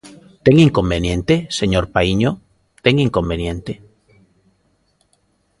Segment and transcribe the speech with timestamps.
[0.45, 2.29] ¿Ten inconveniente, señor Paíño,
[2.83, 3.73] ten inconveniente?